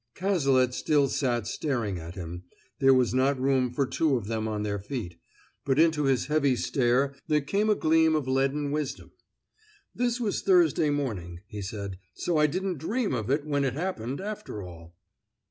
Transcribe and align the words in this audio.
Cazalet 0.15 0.73
still 0.73 1.07
sat 1.09 1.45
staring 1.45 1.99
at 1.99 2.15
him 2.15 2.45
there 2.79 2.91
was 2.91 3.13
not 3.13 3.39
room 3.39 3.69
for 3.71 3.85
two 3.85 4.15
of 4.15 4.25
them 4.25 4.47
on 4.47 4.63
their 4.63 4.79
feet 4.79 5.19
but 5.63 5.77
into 5.77 6.05
his 6.05 6.25
heavy 6.25 6.55
stare 6.55 7.13
there 7.27 7.39
came 7.39 7.69
a 7.69 7.75
gleam 7.75 8.15
of 8.15 8.27
leaden 8.27 8.71
wisdom. 8.71 9.11
"This 9.93 10.19
was 10.19 10.41
Thursday 10.41 10.89
morning," 10.89 11.41
he 11.45 11.61
said, 11.61 11.99
"so 12.15 12.37
I 12.39 12.47
didn't 12.47 12.79
dream 12.79 13.13
of 13.13 13.29
it 13.29 13.45
when 13.45 13.63
it 13.63 13.73
happened, 13.75 14.19
after 14.19 14.63
all." 14.63 14.95